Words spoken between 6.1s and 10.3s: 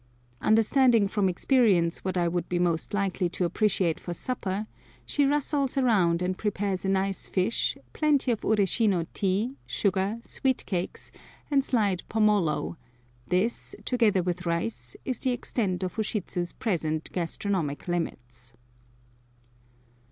and prepares a nice fish, plenty of Ureshino tea, sugar,